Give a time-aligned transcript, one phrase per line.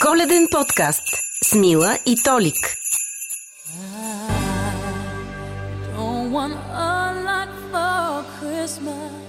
[0.00, 1.02] Коледен подкаст
[1.44, 2.54] с Мила и Толик.
[5.94, 9.19] Don't want a lot for Christmas.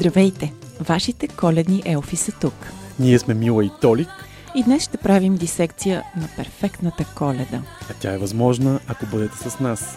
[0.00, 0.52] Здравейте!
[0.80, 2.54] Вашите коледни елфи са тук.
[2.98, 4.08] Ние сме Мила и Толик,
[4.54, 7.62] И днес ще правим дисекция на перфектната коледа.
[7.90, 9.96] а тя е възможна, ако бъдете с нас.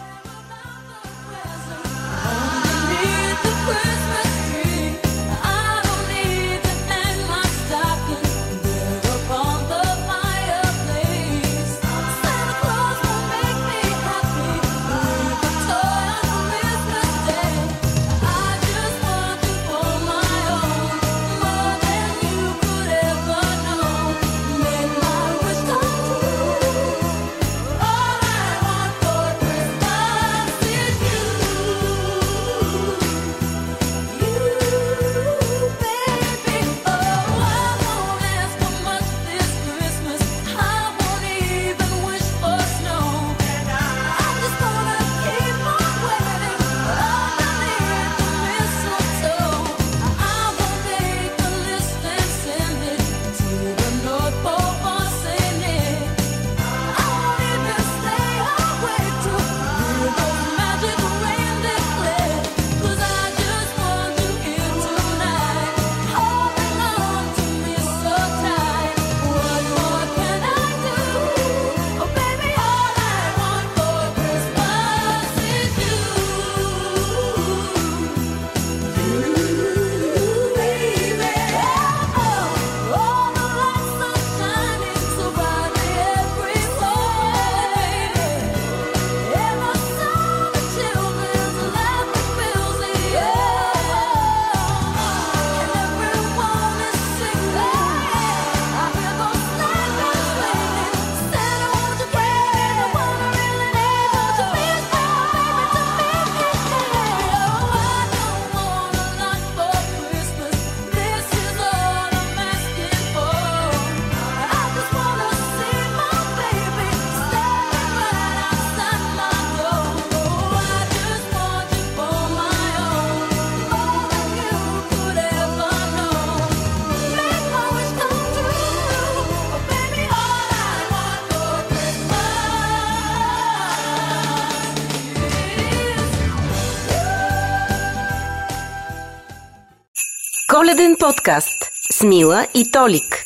[140.64, 143.24] Коледен подкаст с Мила и Толик.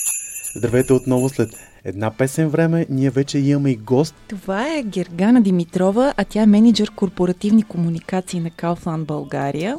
[0.56, 1.50] Здравейте отново след
[1.84, 2.86] една песен време.
[2.90, 4.14] Ние вече имаме и гост.
[4.28, 9.76] Това е Гергана Димитрова, а тя е менеджер корпоративни комуникации на Kaufland България.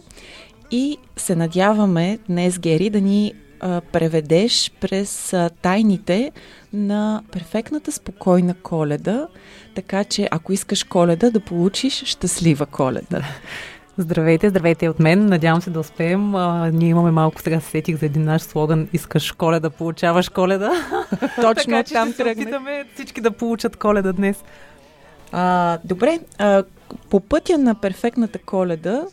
[0.72, 6.32] И се надяваме днес, Гери, да ни а, преведеш през а, тайните
[6.74, 9.28] на перфектната спокойна коледа,
[9.76, 13.24] така че ако искаш коледа, да получиш щастлива коледа.
[14.02, 15.26] Здравейте, здравейте от мен.
[15.26, 16.36] Надявам се да успеем.
[16.36, 20.72] А, ние имаме малко, сега се сетих за един наш слоган Искаш коледа, получаваш коледа.
[21.42, 24.44] Точно така че там ще се опитаме всички да получат коледа днес.
[25.32, 26.64] А, добре, а,
[27.10, 29.04] по пътя на перфектната коледа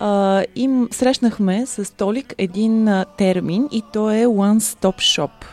[0.00, 5.46] а, им срещнахме с Толик един а, термин и то е One Stop Shop.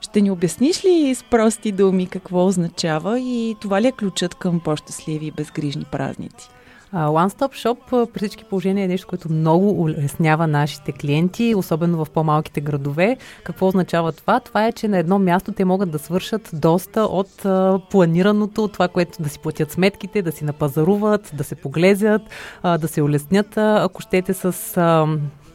[0.00, 4.60] Ще ни обясниш ли с прости думи какво означава и това ли е ключът към
[4.60, 6.48] по-щастливи и безгрижни празници?
[6.94, 12.10] One Stop Shop при всички положения е нещо, което много улеснява нашите клиенти, особено в
[12.10, 13.16] по-малките градове.
[13.44, 14.40] Какво означава това?
[14.40, 17.46] Това е, че на едно място те могат да свършат доста от
[17.90, 22.22] планираното, това, което да си платят сметките, да си напазаруват, да се поглезят,
[22.62, 24.52] да се улеснят, ако щете, с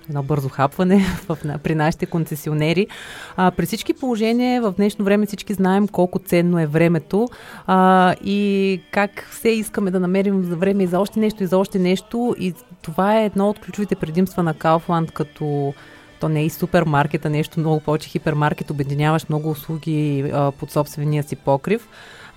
[0.09, 0.99] едно бързо хапване
[1.29, 2.87] в, при нашите концесионери.
[3.35, 7.27] А, при всички положения в днешно време всички знаем колко ценно е времето
[7.67, 11.57] а, и как все искаме да намерим за време и за още нещо и за
[11.57, 15.73] още нещо и това е едно от ключовите предимства на Kaufland като
[16.19, 21.23] то не е и супермаркета, нещо много повече хипермаркет, обединяваш много услуги а, под собствения
[21.23, 21.87] си покрив.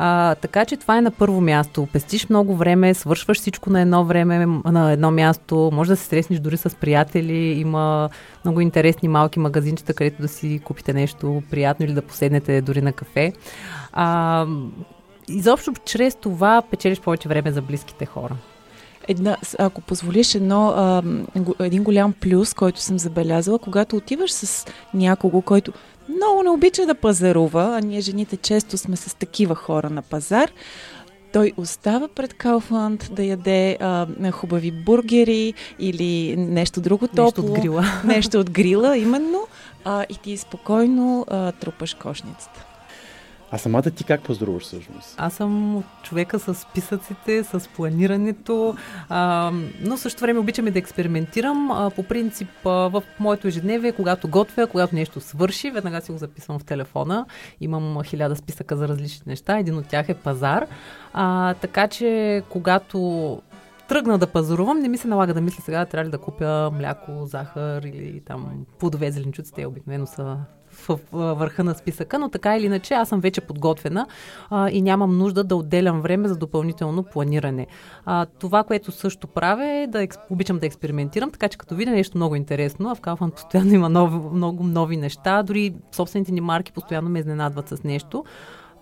[0.02, 1.88] А, така че това е на първо място.
[1.92, 6.40] Пестиш много време, свършваш всичко на едно време, на едно място, може да се среснеш
[6.40, 8.10] дори с приятели, има
[8.44, 12.92] много интересни малки магазинчета, където да си купите нещо приятно или да поседнете дори на
[12.92, 13.32] кафе.
[13.92, 14.46] А,
[15.28, 18.36] изобщо чрез това печелиш повече време за близките хора.
[19.08, 21.02] Една, ако позволиш едно, а,
[21.60, 25.72] един голям плюс, който съм забелязала, когато отиваш с някого, който
[26.16, 30.52] много не обича да пазарува, а ние жените често сме с такива хора на пазар,
[31.32, 37.24] той остава пред Кауфланд да яде а, хубави бургери или нещо друго топло.
[37.24, 37.84] Нещо от грила.
[38.04, 39.46] Нещо от грила, именно.
[39.84, 42.69] А, и ти спокойно а, трупаш кошницата.
[43.52, 45.14] А самата ти как пазаруваш всъщност?
[45.18, 48.76] Аз съм човека с списъците, с планирането,
[49.08, 51.70] а, но също време обичам и да експериментирам.
[51.70, 56.18] А, по принцип, а, в моето ежедневие, когато готвя, когато нещо свърши, веднага си го
[56.18, 57.26] записвам в телефона.
[57.60, 59.58] Имам хиляда списъка за различни неща.
[59.58, 60.66] Един от тях е пазар.
[61.12, 62.98] А, така че, когато
[63.90, 67.26] тръгна да пазарувам, не ми се налага да мисля сега, трябва ли да купя мляко,
[67.26, 70.36] захар или там плодове, зеленчуци, те обикновено са
[70.88, 74.06] в, върха на списъка, но така или иначе аз съм вече подготвена
[74.50, 77.66] а, и нямам нужда да отделям време за допълнително планиране.
[78.04, 80.20] А, това, което също правя е да експ...
[80.30, 83.88] обичам да експериментирам, така че като видя нещо много интересно, а в Kaufland постоянно има
[83.88, 88.24] нови, много нови неща, дори собствените ни марки постоянно ме изненадват с нещо.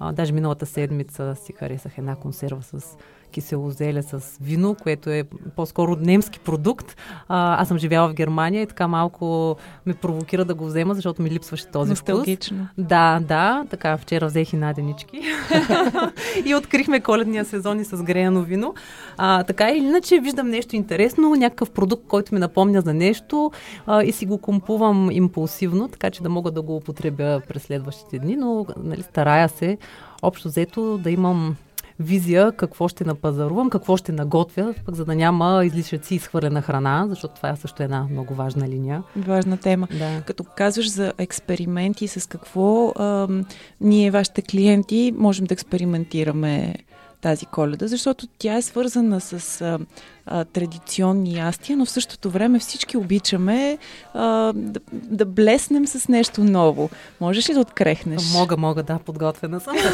[0.00, 2.96] А, даже миналата седмица си харесах една консерва с
[3.28, 5.24] кисело зеле с вино, което е
[5.56, 6.96] по-скоро немски продукт.
[7.28, 11.22] А, аз съм живяла в Германия и така малко ме провокира да го взема, защото
[11.22, 12.08] ми липсваше този вкус.
[12.08, 12.68] Носталгично.
[12.78, 15.20] Да, да, така вчера взех и наденички
[16.44, 18.74] и открихме коледния сезон и с греяно вино.
[19.16, 23.50] А, така или иначе виждам нещо интересно, някакъв продукт, който ми напомня за нещо
[23.86, 28.18] а, и си го купувам импулсивно, така че да мога да го употребя през следващите
[28.18, 29.78] дни, но нали, старая се
[30.22, 31.56] общо взето да имам
[32.00, 37.06] визия какво ще напазарувам, какво ще наготвя, пък за да няма излишъци и изхвърлена храна,
[37.08, 39.02] защото това е също една много важна линия.
[39.16, 39.88] Важна тема.
[39.98, 40.22] Да.
[40.26, 43.44] Като казваш за експерименти, с какво ам,
[43.80, 46.74] ние, вашите клиенти, можем да експериментираме
[47.20, 49.78] тази коледа, защото тя е свързана с а,
[50.26, 53.78] а, традиционни ястия, но в същото време всички обичаме
[54.14, 56.90] а, да, да блеснем с нещо ново.
[57.20, 58.32] Можеш ли да открехнеш?
[58.32, 59.76] Мога, мога, да, подготвена съм.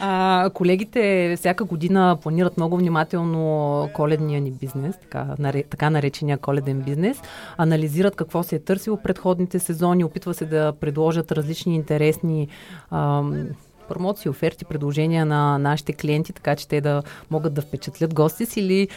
[0.00, 6.80] а, колегите всяка година планират много внимателно коледния ни бизнес, така, наре, така наречения коледен
[6.80, 7.22] бизнес,
[7.58, 12.48] анализират какво се е търсило предходните сезони, опитва се да предложат различни интересни
[12.90, 13.46] ам,
[13.90, 18.60] промоции, оферти, предложения на нашите клиенти, така че те да могат да впечатлят гости си
[18.60, 18.88] или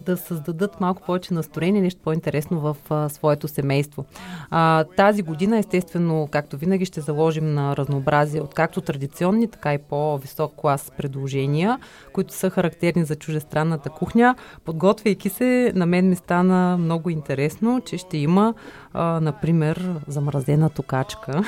[0.00, 2.76] да създадат малко повече настроение, нещо по-интересно в
[3.10, 4.04] своето семейство.
[4.96, 10.52] Тази година, естествено, както винаги, ще заложим на разнообразие от както традиционни, така и по-висок
[10.56, 11.78] клас предложения,
[12.12, 14.34] които са характерни за чужестранната кухня.
[14.64, 18.54] Подготвяйки се, на мен ми стана много интересно, че ще има,
[18.94, 21.44] а, например, замразена токачка.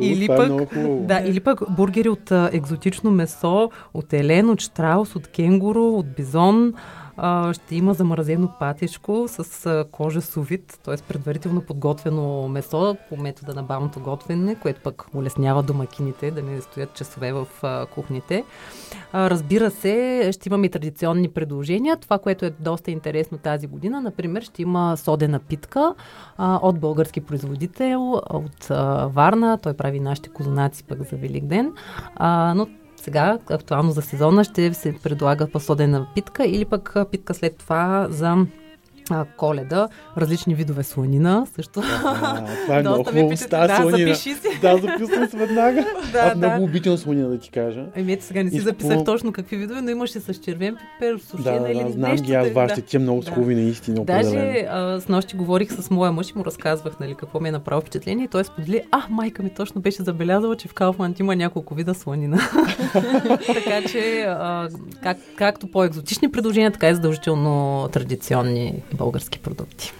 [0.00, 0.68] Или това е пък
[1.06, 6.06] да, или пък бургери от а, екзотично месо, от елен, от штраус, от кенгуру, от
[6.16, 6.74] бизон.
[7.16, 10.96] А, ще има замразено патичко с а, кожа сувит, т.е.
[11.08, 16.94] предварително подготвено месо по метода на бавното готвене, което пък улеснява домакините да не стоят
[16.94, 18.44] часове в а, кухните.
[19.12, 21.96] А, разбира се, ще имаме и традиционни предложения.
[21.96, 25.94] Това, което е доста интересно тази година, например, ще има содена питка
[26.36, 29.58] а, от български производител, от а, Варна.
[29.62, 31.72] Той прави нашите козунаци пък за Велик ден.
[32.16, 37.56] А, но сега, актуално за сезона, ще се предлага пасодена питка или пък питка след
[37.56, 38.46] това за
[39.10, 41.80] а, коледа, различни видове сланина също.
[42.04, 43.28] А, това е много хубаво.
[43.28, 43.98] пише- Става да, слонина.
[43.98, 44.48] запиши си.
[44.60, 45.84] Да, записвам се веднага.
[46.12, 46.48] Да, Аз да.
[46.48, 47.84] много обичам слонина, да ти кажа.
[47.94, 51.14] Еми, ето сега не си И записах точно какви видове, но имаше с червен пипер,
[51.14, 52.26] Да, сушена да, или да, знам нещо.
[52.26, 52.52] ги аз да.
[52.52, 52.82] вашите.
[52.82, 53.30] Тия много Да.
[53.30, 54.68] хубави наистина, Даже определено.
[54.70, 57.80] а, с нощи говорих с моя мъж и му разказвах нали, какво ми е направило
[57.80, 61.74] впечатление и той сподели, а, майка ми точно беше забелязала, че в Кауфмант има няколко
[61.74, 62.38] вида сланина.
[63.46, 64.68] така че, а,
[65.02, 69.92] как, както по-екзотични предложения, така и задължително традиционни български продукти.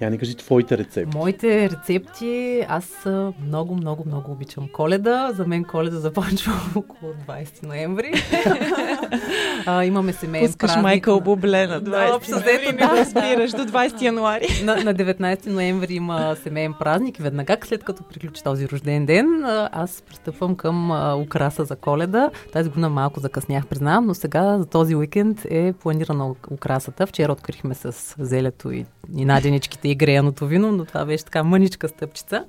[0.00, 1.16] Я не кажи твоите рецепти.
[1.16, 3.06] Моите рецепти, аз
[3.46, 5.32] много, много, много обичам коледа.
[5.34, 8.12] За мен коледа започва около 20 ноември.
[9.66, 10.82] а, имаме семейен Пускаш празник.
[10.82, 11.80] майка облублена.
[11.80, 12.88] Да, 20 общо ноември, взето, не да.
[12.88, 14.46] го спираш до 20 януари.
[14.64, 19.44] на, на 19 ноември има семейен празник и веднага след като приключи този рожден ден,
[19.72, 20.90] аз пристъпвам към
[21.20, 22.30] украса за коледа.
[22.52, 27.06] Тази година малко закъснях, признавам, но сега за този уикенд е планирана украсата.
[27.06, 31.88] Вчера открихме с зелето и и наденичките и греяното вино, но това беше така мъничка
[31.88, 32.44] стъпчица.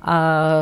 [0.00, 0.16] А,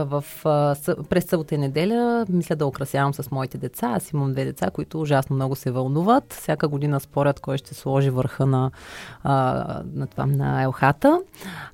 [0.05, 0.75] в, а,
[1.09, 3.93] през събота и неделя мисля да украсявам с моите деца.
[3.95, 6.33] Аз имам две деца, които ужасно много се вълнуват.
[6.33, 8.71] Всяка година спорят кой ще сложи върха на,
[9.23, 9.35] а,
[9.95, 11.21] на, това, на елхата.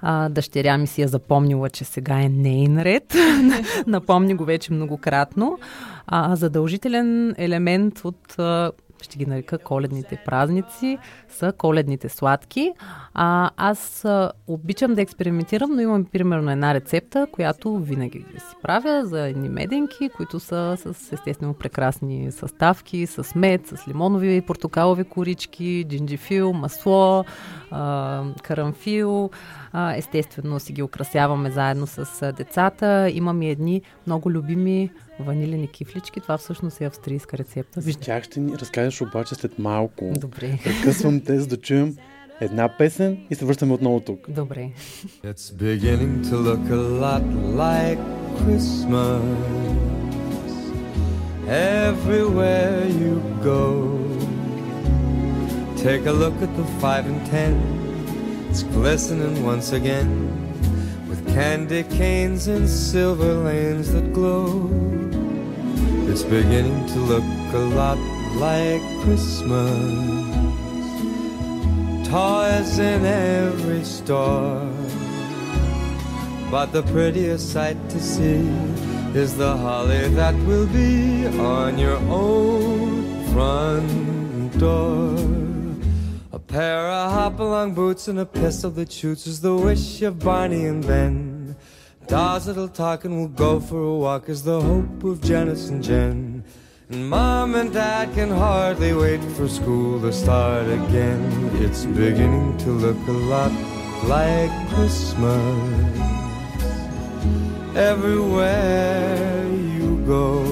[0.01, 3.15] А, дъщеря ми си е запомнила, че сега е нейн ред.
[3.87, 5.59] Напомни го вече многократно.
[6.07, 8.71] А, задължителен елемент от а,
[9.03, 12.73] ще ги нарека коледните празници, са коледните сладки.
[13.15, 14.07] А, аз
[14.47, 20.11] обичам да експериментирам, но имам примерно една рецепта, която винаги си правя за едни меденки,
[20.17, 27.25] които са с естествено прекрасни съставки, с мед, с лимонови и портокалови корички, джинджифил, масло,
[27.71, 29.31] а, карамфил.
[29.73, 33.11] А, естествено си ги украсяваме заедно с децата.
[33.11, 34.91] Имам и едни много любими
[35.21, 36.21] ванилени кифлички.
[36.21, 37.81] Това всъщност е австрийска рецепта.
[37.81, 40.13] За тях ще ни разкажеш обаче след малко.
[40.17, 40.59] Добре.
[40.65, 41.97] Прекъсвам те, за да чуем
[42.41, 44.31] една песен и се връщаме отново тук.
[44.31, 44.71] Добре.
[45.25, 47.25] It's beginning to look a lot
[47.65, 48.01] like
[48.41, 49.23] Christmas
[51.87, 53.63] everywhere you go.
[55.77, 57.53] Take a look at the five and ten,
[58.51, 60.09] it's glistening once again
[61.09, 65.02] with candy canes and silver lanes that glow.
[66.13, 67.97] It's beginning to look a lot
[68.37, 69.73] like Christmas
[72.07, 74.69] toys in every store.
[76.51, 78.45] But the prettiest sight to see
[79.19, 85.17] is the holly that will be on your own front door.
[86.31, 90.67] A pair of hop-along boots and a pistol that shoots is the wish of Barney
[90.67, 91.42] and Ben.
[92.07, 95.83] Dolls that'll talk and we'll go for a walk is the hope of Janice and
[95.83, 96.45] Jen.
[96.91, 101.51] And Mom and Dad can hardly wait for school to start again.
[101.55, 103.53] It's beginning to look a lot
[104.05, 106.23] like Christmas
[107.77, 110.45] everywhere you go.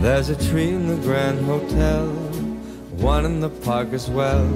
[0.00, 2.08] There's a tree in the Grand Hotel,
[2.96, 4.48] one in the park as well.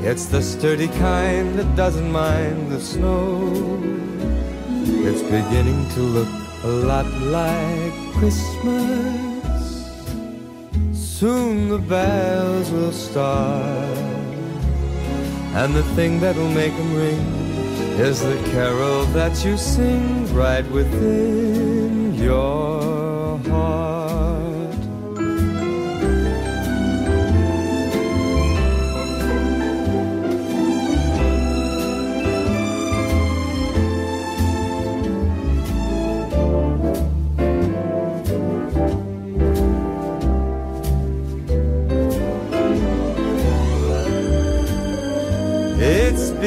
[0.00, 4.11] It's the sturdy kind that doesn't mind the snow.
[4.84, 6.28] It's beginning to look
[6.64, 9.88] a lot like Christmas.
[10.92, 13.98] Soon the bells will start,
[15.54, 17.24] and the thing that'll make them ring
[18.00, 24.01] is the carol that you sing right within your heart.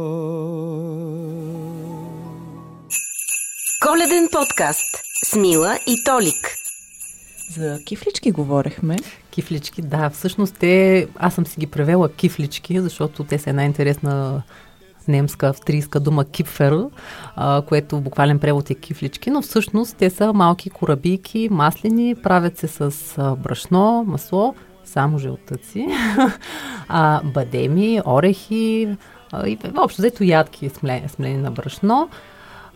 [3.83, 6.57] Коледен подкаст с Мила и Толик.
[7.51, 8.97] За кифлички говорехме.
[9.31, 14.43] Кифлички, да, всъщност те, аз съм си ги превела кифлички, защото те са една интересна
[15.09, 16.85] немска, австрийска дума кипфер,
[17.69, 22.93] което буквален превод е кифлички, но всъщност те са малки корабийки, маслени, правят се с
[23.19, 24.55] а, брашно, масло,
[24.85, 25.89] само жълтъци,
[26.89, 28.97] а, бадеми, орехи,
[29.33, 32.09] а, и общо взето ядки смлени, смлени на брашно.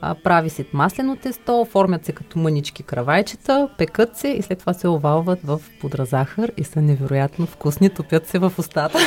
[0.00, 4.72] А, прави се маслено тесто, оформят се като мънички кравайчета, пекат се и след това
[4.74, 8.98] се овалват в пудра захар и са невероятно вкусни, топят се в устата.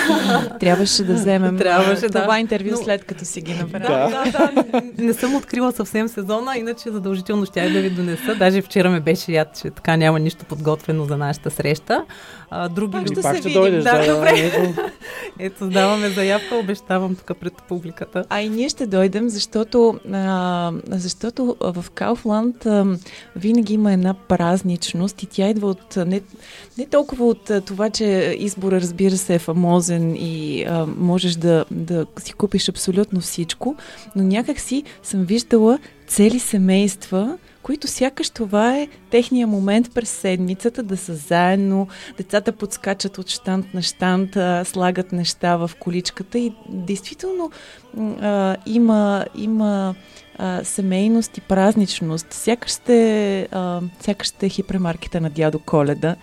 [0.59, 2.39] Трябваше да вземем Трябваше, а, това да.
[2.39, 3.83] интервю Но- след като си ги направи.
[3.83, 4.81] Да, да, да.
[5.03, 8.35] Не съм открила съвсем сезона, иначе задължително ще да ви донеса.
[8.35, 12.05] Даже вчера ме беше яд, че така няма нищо подготвено за нашата среща.
[12.51, 14.31] А, други Пак ще Пак се ще видим, да, да, добре.
[14.35, 14.81] ето.
[15.39, 18.25] Ето, даваме заявка, обещавам тук пред публиката.
[18.29, 22.97] А и ние ще дойдем, защото, а, защото в Кауфланд а,
[23.35, 26.21] винаги има една празничност и тя идва от не,
[26.77, 31.65] не толкова от а, това, че избора, разбира се, е фамозен и а, можеш да,
[31.71, 33.75] да си купиш абсолютно всичко,
[34.15, 37.37] но някак си съм виждала цели семейства,
[37.69, 43.73] които сякаш това е техния момент през седмицата да са заедно, децата подскачат от штант
[43.73, 47.51] на штант, слагат неща в количката и действително
[48.21, 49.95] а, има, има
[50.37, 52.33] а, семейност и празничност.
[52.33, 56.15] Сякаш сте, а, сякаш сте хипермаркета на дядо Коледа.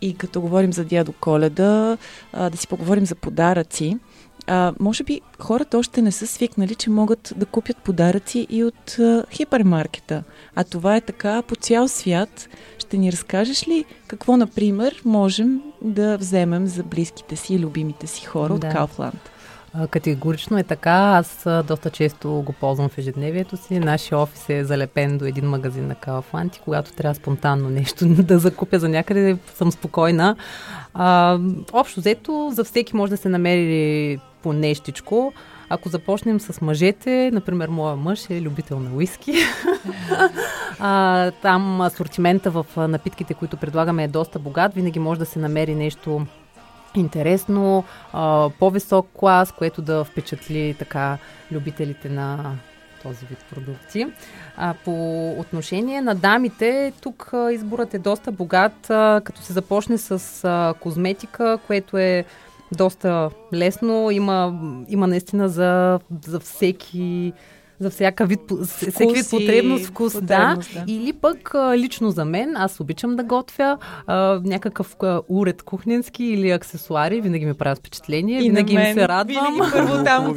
[0.00, 1.96] И като говорим за дядо Коледа,
[2.32, 3.98] а, да си поговорим за подаръци.
[4.46, 8.98] А, може би хората още не са свикнали, че могат да купят подаръци и от
[8.98, 10.22] а, хипермаркета.
[10.56, 12.48] А това е така по цял свят.
[12.78, 18.26] Ще ни разкажеш ли какво, например, можем да вземем за близките си и любимите си
[18.26, 18.68] хора от Да.
[18.68, 19.30] Кауфланд?
[19.74, 20.90] А, Категорично е така.
[20.90, 23.80] Аз доста често го ползвам в ежедневието си.
[23.80, 28.38] Нашия офис е залепен до един магазин на Kaufland и когато трябва спонтанно нещо да
[28.38, 30.36] закупя за някъде, съм спокойна.
[30.94, 31.38] А,
[31.72, 35.32] общо взето, за всеки може да се намери по нещичко.
[35.68, 39.34] Ако започнем с мъжете, например, моя мъж е любител на уиски.
[40.80, 44.74] а, там асортимента в напитките, които предлагаме е доста богат.
[44.74, 46.26] Винаги може да се намери нещо
[46.94, 51.18] интересно, а, по-висок клас, което да впечатли така
[51.52, 52.54] любителите на
[53.02, 54.06] този вид продукти.
[54.56, 59.98] А, по отношение на дамите, тук а, изборът е доста богат, а, като се започне
[59.98, 62.24] с а, козметика, което е
[62.72, 64.10] доста лесно.
[64.10, 67.32] Има, има наистина за, за всеки
[67.80, 70.18] за всяка вид, всеки вид и потребност, вкус, да.
[70.20, 70.84] потребност, да.
[70.92, 76.24] Или пък а, лично за мен, аз обичам да готвя а, някакъв а, уред кухненски
[76.24, 78.94] или аксесуари, винаги ми правят впечатление, И винаги на им мен.
[78.94, 79.44] се радвам.
[79.54, 80.34] Винаги първо там.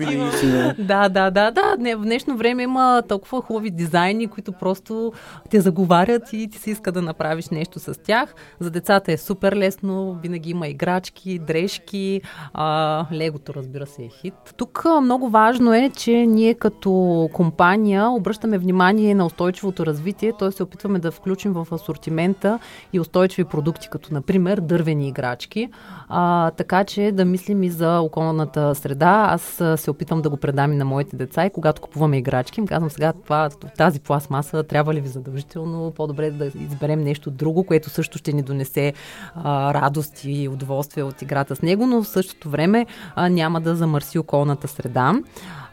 [0.79, 1.75] Да, да, да, да.
[1.79, 5.13] Не, в днешно време има толкова хубави дизайни, които просто
[5.49, 8.35] те заговарят и ти се иска да направиш нещо с тях.
[8.59, 12.21] За децата е супер лесно, винаги има играчки, дрежки,
[12.53, 14.33] а, легото разбира се е хит.
[14.57, 20.51] Тук много важно е, че ние като компания обръщаме внимание на устойчивото развитие, т.е.
[20.51, 22.59] се опитваме да включим в асортимента
[22.93, 25.69] и устойчиви продукти, като например дървени играчки,
[26.09, 29.27] а, така че да мислим и за околната среда.
[29.29, 29.41] Аз
[29.81, 32.89] се опитвам да го предам и на моите деца и когато купуваме играчки, им казвам
[32.89, 38.17] сега това, тази пластмаса трябва ли ви задължително, по-добре да изберем нещо друго, което също
[38.17, 38.93] ще ни донесе
[39.35, 43.75] а, радост и удоволствие от играта с него, но в същото време а, няма да
[43.75, 45.13] замърси околната среда.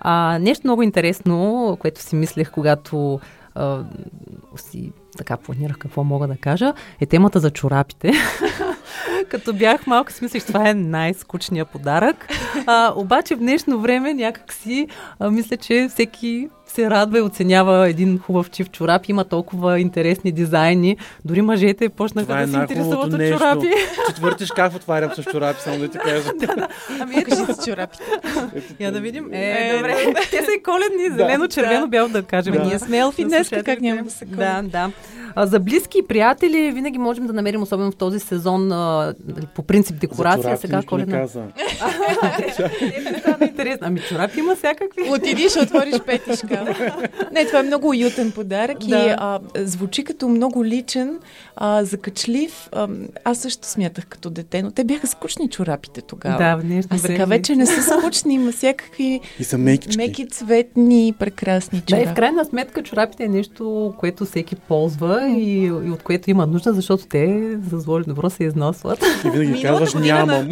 [0.01, 3.21] А, нещо много интересно, което си мислех, когато
[3.55, 3.85] а,
[4.57, 8.13] си така планирах какво мога да кажа, е темата за чорапите.
[9.29, 12.29] Като бях малко си мислех, това е най-скучният подарък.
[12.67, 14.89] А, обаче в днешно време някак си
[15.31, 19.09] мисля, че всеки се радва и оценява един хубав чив чорап.
[19.09, 20.97] Има толкова интересни дизайни.
[21.25, 23.39] Дори мъжете почнаха Това е да се интересуват от нещо.
[23.39, 23.71] чорапи.
[24.09, 26.31] Четвърти шкаф отварям с чорапи, само да ти кажа.
[27.01, 28.03] Ами ето, Кажи с чорапите.
[28.81, 29.29] я да видим.
[29.33, 29.97] Е, Е, добре.
[30.31, 32.55] Те са и коледни, зелено, червено, бял да кажем.
[32.55, 32.65] Да.
[32.65, 34.91] Ние сме елфи днес, как няма да се Да, да.
[35.35, 38.77] А, за близки и приятели винаги можем да намерим, особено в този сезон, а,
[39.27, 40.57] нали, по принцип декорация.
[40.57, 41.19] Сега не коледна.
[41.19, 41.43] каза.
[43.05, 43.79] Не стана интересно.
[43.81, 45.11] Ами чорапи има всякакви.
[45.11, 46.37] Отидиш, отвориш пети
[47.33, 49.17] Не, това е много уютен подарък и Да.
[49.19, 51.19] а, звучи като много личен,
[51.57, 52.69] а, закачлив.
[52.73, 52.89] А,
[53.25, 56.39] аз също смятах като дете, но те бяха скучни чорапите тогава.
[56.39, 59.97] Да, в днешно А сега вече не са скучни, има всякакви И са мекички.
[59.97, 62.17] меки, цветни, прекрасни Да, и в чорапи.
[62.17, 67.07] крайна сметка чорапите е нещо, което всеки ползва и, и от което има нужда, защото
[67.07, 67.27] те
[67.71, 69.03] за зло добро се износват.
[69.27, 70.51] И винаги Миналата казваш година нямам.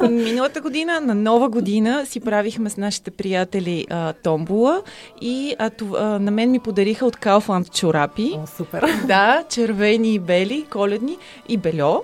[0.24, 4.82] Миналата година, на нова година, си правихме с нашите приятели а, томбула
[5.20, 8.32] и а, това, на мен ми подариха от Kaufland чорапи.
[8.36, 8.84] О, супер.
[9.06, 11.16] Да, червени и бели, коледни
[11.48, 12.02] и бельо.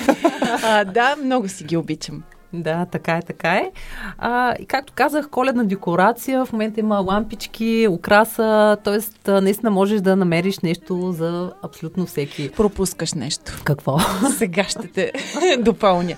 [0.64, 2.22] а, да, много си ги обичам.
[2.52, 3.70] Да, така е, така е.
[4.18, 9.30] А, и както казах, коледна декорация, в момента има лампички, украса, т.е.
[9.30, 12.50] наистина можеш да намериш нещо за абсолютно всеки.
[12.50, 13.60] Пропускаш нещо.
[13.64, 13.98] Какво?
[14.36, 15.12] Сега ще те
[15.58, 16.16] допълня.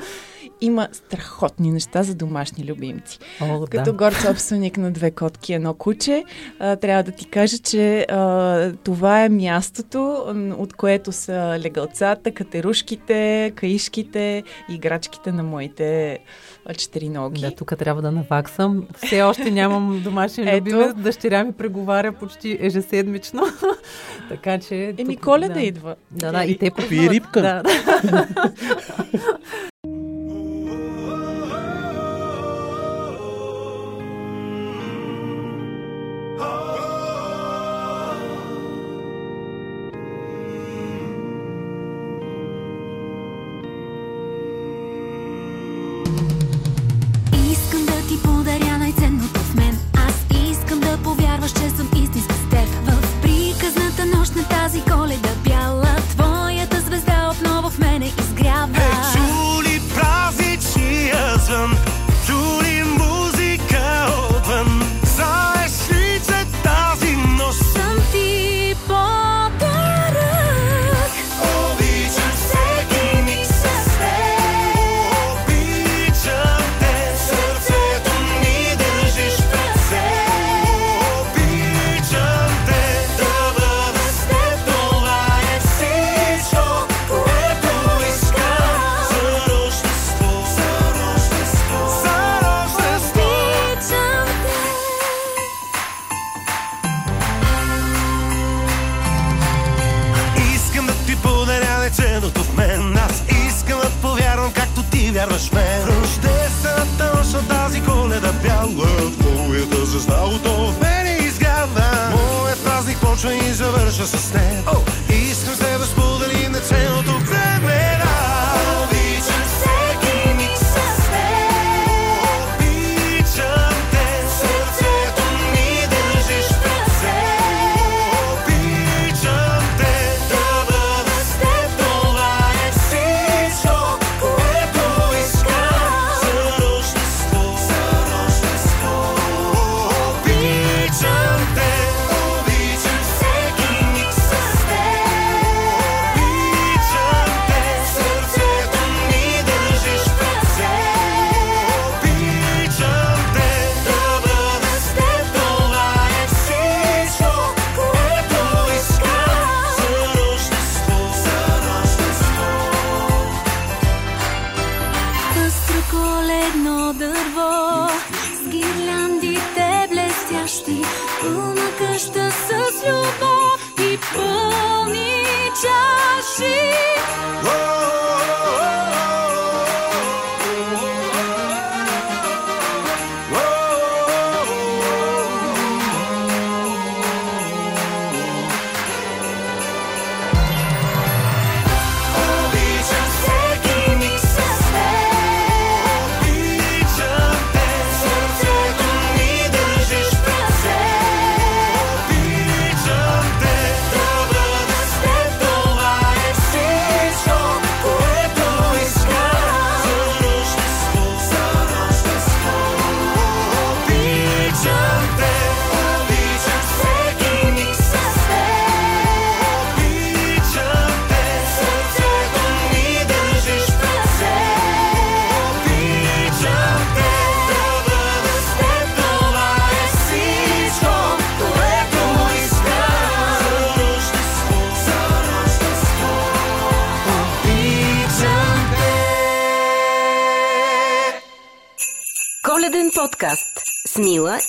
[0.60, 3.18] Има страхотни неща за домашни любимци.
[3.40, 3.92] О, Като да.
[3.92, 6.24] горд собственик на две котки и едно куче,
[6.58, 10.24] а, трябва да ти кажа, че а, това е мястото,
[10.58, 16.18] от което са легалцата, катерушките, каишките играчките на моите
[16.76, 17.40] четириноги.
[17.40, 18.86] Да, тук трябва да наваксам.
[19.04, 20.56] Все още нямам домашен Ето.
[20.56, 20.94] любимец.
[20.96, 23.42] Дъщеря ми преговаря почти ежеседмично.
[24.28, 24.94] така че...
[24.98, 25.60] Еми, тук- коледа да.
[25.60, 25.94] идва.
[26.10, 27.42] Да, да, и те Купи рибка.
[27.42, 28.28] Да, да.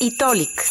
[0.02, 0.64] и Толик.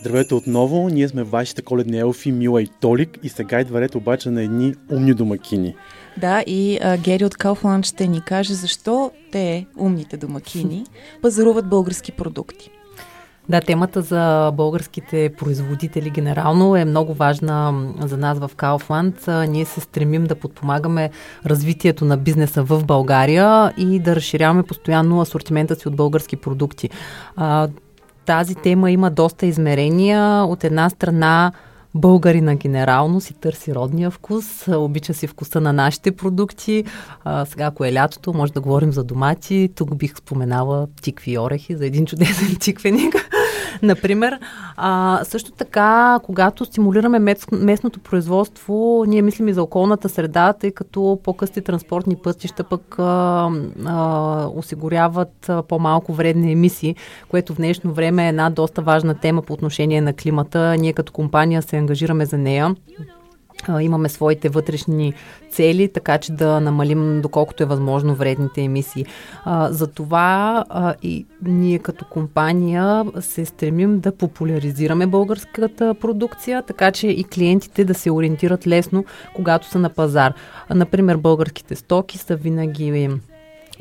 [0.00, 4.30] Здравейте отново, ние сме вашите коледни елфи Мила и Толик и сега идва ред обаче
[4.30, 5.74] на едни умни домакини.
[6.16, 10.84] Да, и а, Гери от Kaufland ще ни каже защо те, умните домакини,
[11.22, 12.70] пазаруват български продукти.
[13.48, 19.28] Да, темата за българските производители генерално е много важна за нас в Kaufland.
[19.28, 21.10] А, Ние се стремим да подпомагаме
[21.46, 26.90] развитието на бизнеса в България и да разширяваме постоянно асортимента си от български продукти.
[28.30, 30.44] Тази тема има доста измерения.
[30.44, 31.52] От една страна
[31.94, 36.84] българина генерално си търси родния вкус, обича си вкуса на нашите продукти.
[37.24, 39.70] А, сега, ако е лятото, може да говорим за домати.
[39.74, 43.14] Тук бих споменала тикви и орехи за един чудесен тиквеник.
[43.82, 44.38] Например,
[44.76, 50.70] а, също така, когато стимулираме мес, местното производство, ние мислим и за околната среда, тъй
[50.70, 53.50] като по-късти транспортни пътища пък а,
[53.86, 56.96] а, осигуряват по-малко вредни емисии,
[57.28, 60.76] което в днешно време е една доста важна тема по отношение на климата.
[60.78, 62.74] Ние като компания се ангажираме за нея.
[63.80, 65.14] Имаме своите вътрешни
[65.50, 69.06] цели, така че да намалим доколкото е възможно вредните емисии.
[69.68, 70.64] Затова
[71.02, 77.94] и ние като компания се стремим да популяризираме българската продукция, така че и клиентите да
[77.94, 80.34] се ориентират лесно, когато са на пазар.
[80.70, 82.92] Например, българските стоки са винаги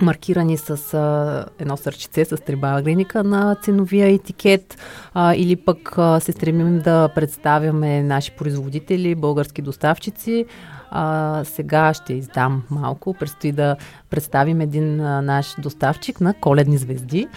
[0.02, 4.78] маркирани с а, едно сърчице с три багреника на ценовия етикет
[5.14, 10.46] а, или пък а, се стремим да представяме наши производители, български доставчици.
[10.92, 13.14] А, сега ще издам малко.
[13.14, 13.76] Предстои да
[14.10, 17.28] представим един а, наш доставчик на коледни звезди.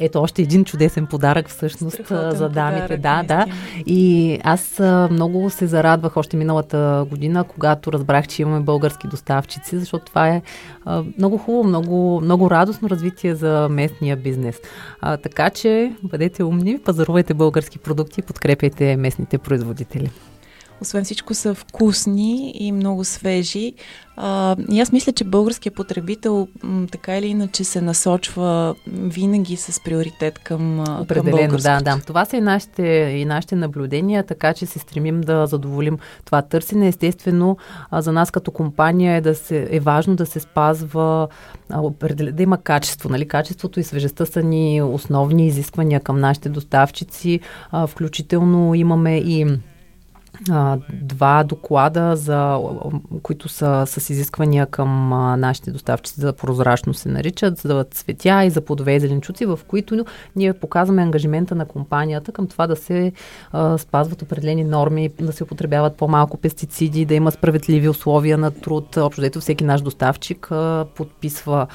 [0.00, 2.82] Ето още един чудесен подарък всъщност Страхотен за дамите.
[2.82, 3.36] подарък, да, да.
[3.36, 3.84] наистина.
[3.86, 10.04] И аз много се зарадвах още миналата година, когато разбрах, че имаме български доставчици, защото
[10.04, 10.42] това е
[11.18, 14.60] много хубаво, много, много радостно развитие за местния бизнес.
[15.00, 20.10] А, така че бъдете умни, пазарувайте български продукти и подкрепяйте местните производители.
[20.80, 23.72] Освен всичко са вкусни и много свежи.
[24.16, 29.80] А, и аз мисля, че българският потребител м, така или иначе се насочва винаги с
[29.84, 32.00] приоритет към, а, към Определено, да, да.
[32.06, 32.82] Това са и нашите,
[33.16, 36.88] и нашите наблюдения, така че се стремим да задоволим това търсене.
[36.88, 37.56] Естествено,
[37.90, 41.28] а, за нас като компания е, да се, е важно да се спазва,
[41.70, 41.82] а,
[42.32, 43.08] да има качество.
[43.08, 43.28] Нали?
[43.28, 47.40] Качеството и свежестта са ни основни изисквания към нашите доставчици.
[47.70, 49.46] А, включително имаме и
[50.92, 52.60] два доклада, за,
[53.22, 55.08] които са с изисквания към
[55.40, 60.04] нашите доставчици за прозрачност се наричат, за цветя и за плодове и зеленчуци, в които
[60.36, 63.12] ние показваме ангажимента на компанията към това да се
[63.52, 68.96] а, спазват определени норми, да се употребяват по-малко пестициди, да има справедливи условия на труд.
[68.96, 71.66] Общо дето всеки наш доставчик а, подписва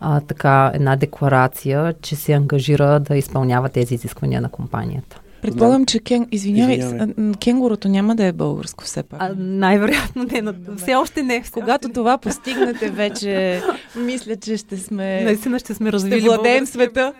[0.00, 5.20] а, така една декларация, че се ангажира да изпълнява тези изисквания на компанията.
[5.42, 6.26] Предполагам, че кен...
[6.32, 7.14] Извинявай, Извинявай.
[7.40, 9.20] кенгурото няма да е българско все пак.
[9.22, 11.42] А, най-вероятно не, но все още не.
[11.42, 13.62] Все Когато това постигнете вече,
[13.96, 15.20] мисля, че ще сме...
[15.24, 17.12] Наистина ще сме ще развили владеем български- света.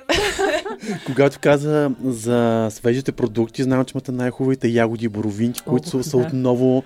[1.06, 6.10] Когато каза за свежите продукти, знам, че имате най-хубавите ягоди и боровинки, които Ох, са,
[6.10, 6.22] са да.
[6.22, 6.82] отново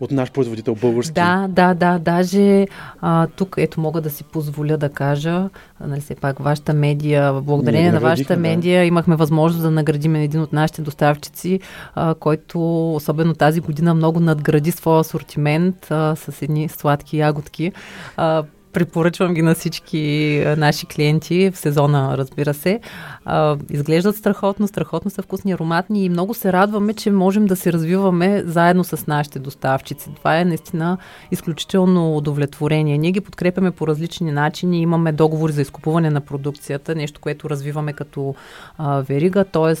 [0.00, 1.12] от наш производител български.
[1.12, 1.98] Да, да, да.
[1.98, 2.66] Даже
[3.00, 5.48] а, тук, ето, мога да си позволя да кажа,
[5.86, 8.40] нали, все пак, вашата медия, благодарение Ние на вашата да.
[8.40, 11.60] медия, имахме възможност да наградим един от нашите доставчици,
[11.94, 17.72] а, който, особено тази година, много надгради своя асортимент а, с едни сладки ягодки.
[18.16, 22.80] А, Препоръчвам ги на всички а, наши клиенти в сезона, разбира се.
[23.24, 27.72] А, изглеждат страхотно, страхотно са вкусни, ароматни и много се радваме, че можем да се
[27.72, 30.10] развиваме заедно с нашите доставчици.
[30.16, 30.98] Това е наистина
[31.30, 32.98] изключително удовлетворение.
[32.98, 34.80] Ние ги подкрепяме по различни начини.
[34.80, 38.34] Имаме договори за изкупуване на продукцията, нещо, което развиваме като
[38.78, 39.74] а, верига, т.е.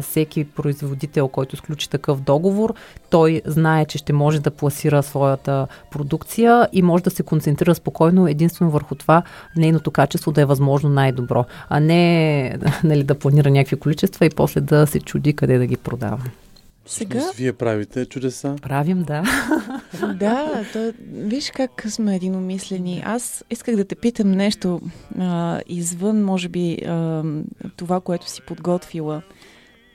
[0.00, 2.74] всеки производител, който сключи такъв договор,
[3.10, 8.25] той знае, че ще може да пласира своята продукция и може да се концентрира спокойно
[8.30, 9.22] единствено върху това
[9.56, 14.60] нейното качество да е възможно най-добро, а не нали, да планира някакви количества и после
[14.60, 16.22] да се чуди къде да ги продава.
[16.86, 18.56] Сега, Вие правите чудеса.
[18.62, 19.22] Правим, да.
[20.14, 23.02] да, то, виж как сме единомислени.
[23.06, 24.80] Аз исках да те питам нещо
[25.18, 27.22] а, извън, може би, а,
[27.76, 29.22] това, което си подготвила.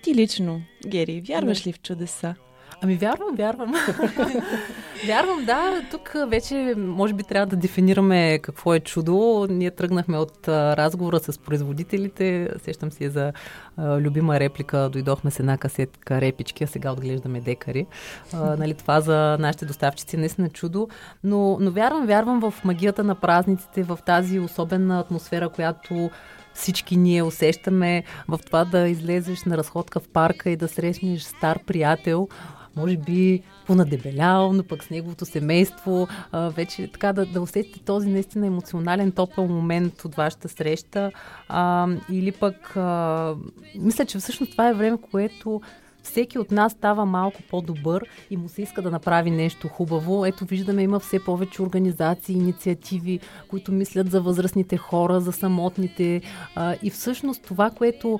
[0.03, 2.35] Ти лично, Гери, вярваш ли в чудеса?
[2.83, 3.73] Ами вярвам, вярвам.
[5.07, 5.81] вярвам, да.
[5.91, 9.47] Тук вече може би трябва да дефинираме какво е чудо.
[9.49, 12.49] Ние тръгнахме от а, разговора с производителите.
[12.63, 13.33] Сещам си за
[13.77, 14.89] а, любима реплика.
[14.91, 17.85] Дойдохме с една касетка репички, а сега отглеждаме декари.
[18.33, 20.87] А, нали, това за нашите доставчици е наистина чудо.
[21.23, 26.09] Но, но вярвам, вярвам в магията на празниците, в тази особена атмосфера, която
[26.53, 31.59] всички ние усещаме в това да излезеш на разходка в парка и да срещнеш стар
[31.67, 32.27] приятел,
[32.75, 38.09] може би понадебелял, но пък с неговото семейство, а, вече така да, да усетите този
[38.09, 41.11] наистина емоционален, топъл момент от вашата среща.
[41.49, 43.35] А, или пък, а,
[43.79, 45.61] мисля, че всъщност това е време, което
[46.03, 50.25] всеки от нас става малко по-добър и му се иска да направи нещо хубаво.
[50.25, 56.21] Ето виждаме, има все повече организации, инициативи, които мислят за възрастните хора, за самотните.
[56.55, 58.19] А, и всъщност това, което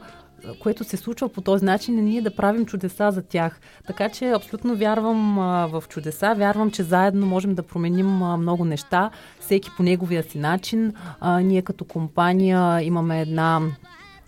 [0.60, 3.60] което се случва по този начин, е ние да правим чудеса за тях.
[3.88, 8.66] Така че абсолютно вярвам а, в чудеса, вярвам, че заедно можем да променим а, много
[8.66, 10.94] неща, всеки по неговия си начин.
[11.20, 13.62] А, ние като компания имаме една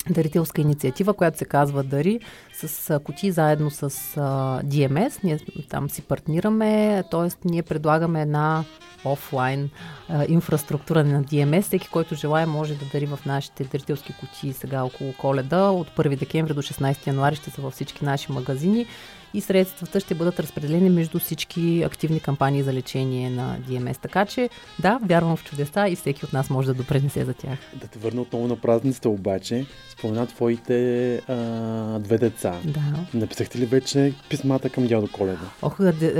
[0.09, 2.19] дарителска инициатива, която се казва Дари,
[2.53, 3.89] с а, кутии заедно с
[4.65, 5.23] DMS.
[5.23, 5.39] Ние
[5.69, 7.47] там си партнираме, т.е.
[7.49, 8.63] ние предлагаме една
[9.05, 9.69] офлайн
[10.09, 11.61] а, инфраструктура на DMS.
[11.61, 15.69] Всеки, който желая, може да дари в нашите дарителски кутии сега около коледа.
[15.69, 18.85] От 1 декември до 16 януари ще са във всички наши магазини
[19.33, 23.97] и средствата ще бъдат разпределени между всички активни кампании за лечение на DMS.
[23.97, 27.59] Така че, да, вярвам в чудеса и всеки от нас може да допренесе за тях.
[27.75, 29.65] Да те върна отново на празниците обаче.
[29.89, 32.55] Спомена твоите а, две деца.
[32.65, 32.81] Да.
[33.13, 35.49] Написахте ли вече писмата към дядо Коледа?
[35.61, 35.77] Ох,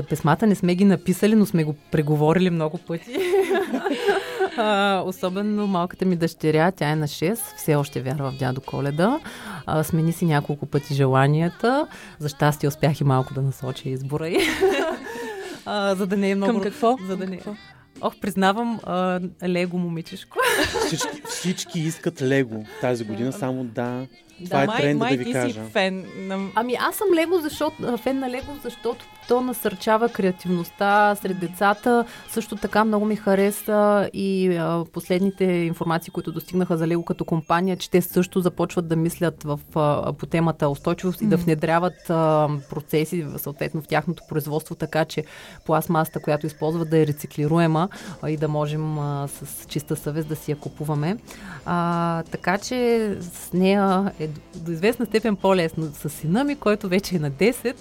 [0.09, 3.11] писмата не сме ги написали, но сме го преговорили много пъти.
[4.57, 9.19] А, особено малката ми дъщеря, тя е на 6, все още вярва в дядо Коледа.
[9.65, 11.87] А, смени си няколко пъти желанията.
[12.19, 14.37] За щастие успях и малко да насоча избора й.
[15.65, 16.51] а, за да не е много...
[16.51, 16.97] Към какво?
[17.07, 17.37] За да Към не...
[17.37, 17.55] какво?
[18.01, 20.37] Ох, признавам, а, лего момичешко.
[20.85, 24.07] Всички, всички искат Лего тази година, само да.
[24.45, 25.53] Това да, е май, тренд май да ви ти кажа.
[25.53, 26.49] си фен на...
[26.55, 32.05] Ами аз съм Лего, защото, фен на Лего, защото то насърчава креативността сред децата.
[32.29, 37.77] Също така много ми хареса и а, последните информации, които достигнаха за Лего като компания,
[37.77, 42.49] че те също започват да мислят в, а, по темата устойчивост и да внедряват а,
[42.69, 45.23] процеси съответно в тяхното производство, така че
[45.65, 47.89] пластмасата, която използват да е рециклируема
[48.21, 51.17] а, и да можем а, с чиста съвест да си я купуваме.
[51.65, 55.91] А, така че с нея е до- известна степен по-лесно.
[55.93, 57.75] С сина ми, който вече е на 10,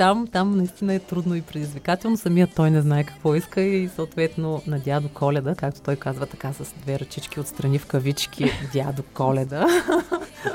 [0.00, 2.16] там, там наистина е трудно и предизвикателно.
[2.16, 6.52] Самият той не знае какво иска и съответно на дядо Коледа, както той казва така
[6.52, 9.66] с две ръчички отстрани в кавички, дядо Коледа.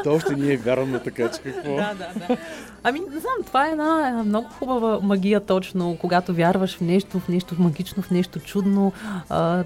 [0.03, 1.75] То още ние вярваме така, че какво?
[1.75, 2.37] да, да, да.
[2.83, 7.19] Ами, не знам, това е една, една много хубава магия точно, когато вярваш в нещо,
[7.19, 8.93] в нещо магично, в нещо чудно.
[9.29, 9.63] А,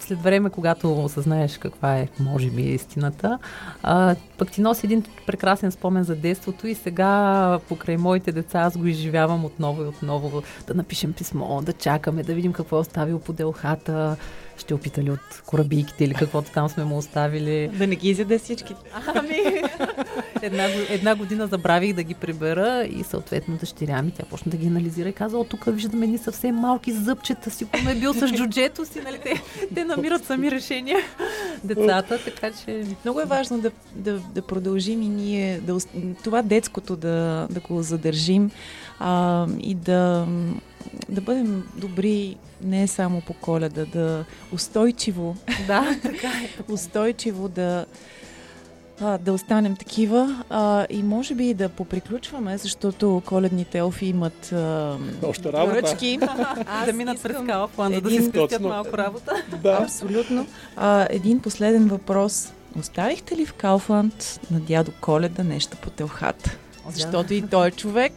[0.00, 3.38] след време, когато осъзнаеш каква е, може би, истината,
[3.82, 8.76] а, пък ти носи един прекрасен спомен за детството и сега покрай моите деца аз
[8.76, 10.42] го изживявам отново и отново.
[10.66, 14.16] Да напишем писмо, да чакаме, да видим какво е оставил по делхата,
[14.58, 17.70] ще опита ли от корабийките или каквото там сме му оставили.
[17.74, 18.74] Да не ги изяде всички.
[19.14, 19.62] Ами,
[20.42, 24.66] една, една година забравих да ги прибера и съответно дъщеря ми, тя почна да ги
[24.66, 28.86] анализира и каза, о, тук виждаме ни съвсем малки зъбчета, сигурно е бил с джуджето
[28.86, 29.18] си, нали?
[29.22, 29.42] Те,
[29.74, 30.98] те намират сами решения,
[31.64, 32.84] децата, така че...
[33.04, 35.78] Много е важно да, да, да продължим и ние, да,
[36.24, 38.50] това детското да, да го задържим
[39.00, 40.26] а, и да,
[41.08, 46.72] да бъдем добри не само по коледа, да устойчиво, Да, така е.
[46.72, 47.86] устойчиво да,
[49.00, 54.96] а, да останем такива а, и може би да поприключваме, защото коледните елфи имат а,
[55.22, 55.80] Още работа.
[55.80, 56.18] поръчки.
[56.68, 59.32] Аз да минат през искам Калфланда, да си един- спестят малко работа.
[59.62, 59.78] Да.
[59.82, 60.46] Абсолютно.
[60.76, 62.52] А, един последен въпрос.
[62.78, 66.56] Оставихте ли в Кауфланд на дядо Коледа нещо по телхата?
[66.90, 68.12] Защото и той е човек.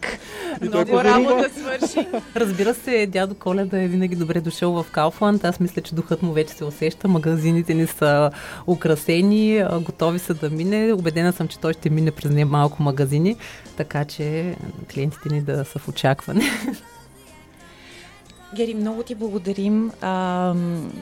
[0.60, 1.04] той Много подарува.
[1.04, 2.08] работа свърши.
[2.36, 5.46] Разбира се, дядо Коледа е винаги добре дошъл в Кауфланд.
[5.46, 7.08] Аз мисля, че духът му вече се усеща.
[7.08, 8.32] Магазините ни са
[8.68, 10.94] украсени, готови са да мине.
[10.94, 13.36] Убедена съм, че той ще мине през не малко магазини,
[13.78, 14.56] така че
[14.94, 16.42] клиентите ни да са в очакване.
[18.56, 19.92] Гери, много ти благодарим.
[20.02, 20.54] А,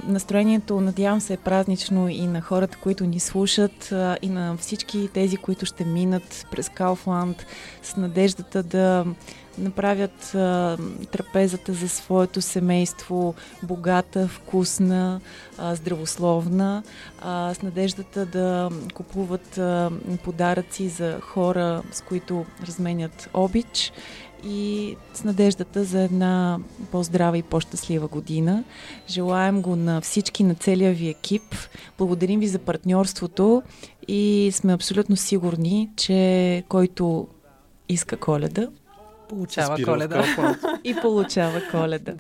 [0.07, 5.09] настроението, надявам се, е празнично и на хората, които ни слушат, а, и на всички
[5.13, 7.45] тези, които ще минат през Кауфланд
[7.83, 9.05] с надеждата да
[9.57, 10.77] направят а,
[11.12, 15.21] трапезата за своето семейство богата, вкусна,
[15.57, 16.83] а, здравословна,
[17.21, 19.91] а, с надеждата да купуват а,
[20.23, 23.91] подаръци за хора, с които разменят обич
[24.43, 26.60] и с надеждата за една
[26.91, 28.63] по-здрава и по-щастлива година.
[29.08, 31.56] Желаем го на всички, на целия ви екип.
[31.97, 33.63] Благодарим ви за партньорството
[34.08, 37.28] и сме абсолютно сигурни, че който
[37.89, 38.67] иска коледа
[39.30, 40.23] Получава Коледа.
[40.84, 42.13] И получава коледа.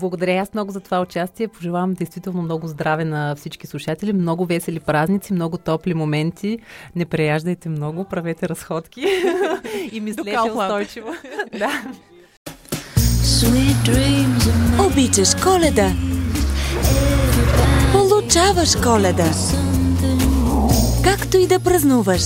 [0.00, 1.48] Благодаря аз много за това участие.
[1.48, 6.58] Пожелавам действително много здраве на всички слушатели, много весели празници, много топли моменти.
[6.96, 9.06] Не преяждайте много, правете разходки
[9.92, 11.08] и мислете устойчиво.
[11.58, 11.82] да.
[14.86, 15.92] Обичаш коледа.
[17.92, 19.30] Получаваш коледа.
[21.04, 22.22] Както и да празнуваш.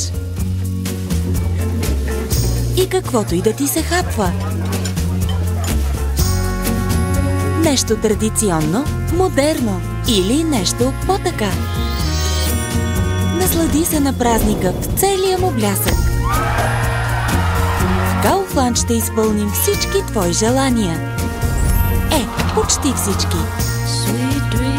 [2.76, 4.51] И каквото и да ти се хапва.
[7.64, 8.84] Нещо традиционно,
[9.16, 11.50] модерно или нещо по-така.
[13.34, 15.94] Наслади се на празника в целия му блясък.
[17.98, 21.18] В Кауфланд ще изпълним всички твои желания.
[22.12, 23.36] Е, почти всички.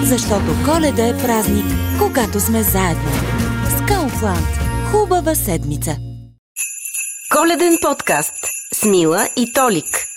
[0.03, 1.65] Защото коледа е празник,
[1.99, 3.11] когато сме заедно.
[3.77, 4.47] С Кауфланд.
[4.91, 5.97] Хубава седмица.
[7.31, 8.33] Коледен подкаст
[8.73, 10.12] с Мила и Толик.